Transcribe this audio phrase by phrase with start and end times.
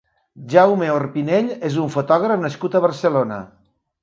[0.53, 3.41] Jaume Orpinell és un fotògraf nascut a Barcelona.